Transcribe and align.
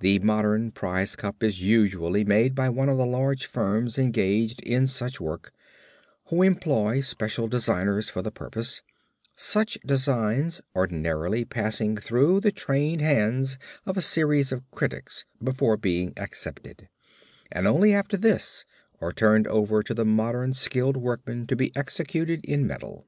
The 0.00 0.18
modern 0.20 0.70
prize 0.70 1.16
cup 1.16 1.42
is 1.42 1.62
usually 1.62 2.24
made 2.24 2.54
by 2.54 2.70
one 2.70 2.88
of 2.88 2.96
the 2.96 3.04
large 3.04 3.44
firms 3.44 3.98
engaged 3.98 4.62
in 4.62 4.86
such 4.86 5.20
work 5.20 5.52
who 6.30 6.40
employ 6.40 7.02
special 7.02 7.46
designers 7.46 8.08
for 8.08 8.22
the 8.22 8.30
purpose, 8.30 8.80
such 9.36 9.76
designs 9.84 10.62
ordinarily 10.74 11.44
passing 11.44 11.94
through 11.94 12.40
the 12.40 12.50
trained 12.52 13.02
hands 13.02 13.58
of 13.84 13.98
a 13.98 14.00
series 14.00 14.50
of 14.50 14.64
critics 14.70 15.26
before 15.44 15.76
being 15.76 16.14
accepted, 16.16 16.88
and 17.52 17.66
only 17.66 17.92
after 17.92 18.16
this 18.16 18.64
are 19.02 19.12
turned 19.12 19.46
over 19.46 19.82
to 19.82 19.92
the 19.92 20.06
modern 20.06 20.54
skilled 20.54 20.96
workmen 20.96 21.46
to 21.48 21.54
be 21.54 21.70
executed 21.76 22.42
in 22.46 22.66
metal. 22.66 23.06